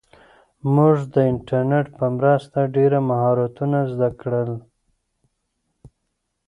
موږ 0.73 0.95
د 1.13 1.15
انټرنیټ 1.31 1.87
په 1.97 2.05
مرسته 2.17 2.59
ډېر 2.75 2.91
مهارتونه 3.09 3.79
زده 3.91 4.09
کړل. 4.21 4.51